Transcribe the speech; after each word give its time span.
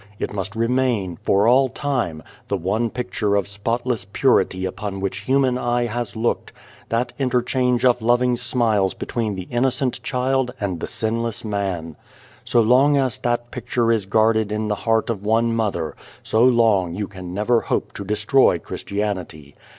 It 0.17 0.33
must 0.33 0.55
remain, 0.55 1.15
for 1.21 1.47
all 1.47 1.69
time, 1.69 2.23
the 2.47 2.57
one 2.57 2.89
picture 2.89 3.35
of 3.35 3.47
spotless 3.47 4.03
purity 4.11 4.65
upon 4.65 4.99
which 4.99 5.19
human 5.29 5.59
eye 5.59 5.85
has 5.85 6.15
looked 6.15 6.51
that 6.89 7.13
inter 7.19 7.43
change 7.43 7.85
of 7.85 8.01
loving 8.01 8.35
smiles 8.35 8.95
between 8.95 9.35
the 9.35 9.47
innocent 9.51 10.01
child 10.01 10.55
and 10.59 10.79
the 10.79 10.87
sinless 10.87 11.45
Man. 11.45 11.97
So 12.43 12.61
long 12.61 12.97
as 12.97 13.19
that 13.19 13.51
picture 13.51 13.91
is 13.91 14.07
guarded 14.07 14.51
in 14.51 14.69
the 14.69 14.73
heart 14.89 15.11
of 15.11 15.23
one 15.23 15.53
mother, 15.55 15.95
so 16.23 16.43
long 16.43 16.95
you 16.95 17.05
can 17.07 17.31
never 17.35 17.61
hope 17.61 17.91
to 17.93 18.03
destroy 18.03 18.57
Christianity. 18.57 19.53